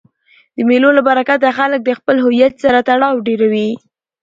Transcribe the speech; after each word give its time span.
د 0.55 0.57
مېلو 0.69 0.89
له 0.97 1.01
برکته 1.07 1.49
خلک 1.57 1.79
د 1.83 1.89
خپل 1.99 2.15
هویت 2.25 2.53
سره 2.63 2.85
تړاو 2.87 3.23
ډېروي. 3.27 3.69